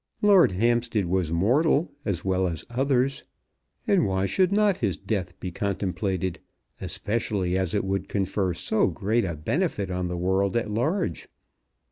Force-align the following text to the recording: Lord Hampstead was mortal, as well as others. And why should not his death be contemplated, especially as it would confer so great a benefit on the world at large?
Lord 0.23 0.53
Hampstead 0.53 1.05
was 1.05 1.31
mortal, 1.31 1.91
as 2.05 2.25
well 2.25 2.47
as 2.47 2.65
others. 2.71 3.23
And 3.85 4.07
why 4.07 4.25
should 4.25 4.51
not 4.51 4.77
his 4.77 4.97
death 4.97 5.39
be 5.39 5.51
contemplated, 5.51 6.39
especially 6.81 7.55
as 7.55 7.75
it 7.75 7.83
would 7.85 8.09
confer 8.09 8.55
so 8.55 8.87
great 8.87 9.25
a 9.25 9.35
benefit 9.35 9.91
on 9.91 10.07
the 10.07 10.17
world 10.17 10.57
at 10.57 10.71
large? 10.71 11.27